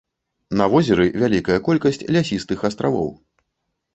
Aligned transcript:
На 0.59 0.65
возеры 0.75 1.05
вялікая 1.23 1.59
колькасць 1.67 2.01
лясістых 2.17 2.65
астравоў. 2.69 3.13